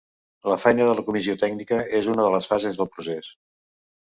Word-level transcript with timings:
La 0.51 0.55
feina 0.61 0.87
de 0.87 0.95
la 0.99 1.03
comissió 1.09 1.35
tècnica 1.43 1.79
és 1.99 2.09
una 2.15 2.25
de 2.29 2.33
les 2.37 2.51
fases 2.55 2.81
del 2.81 2.91
procés. 2.97 3.29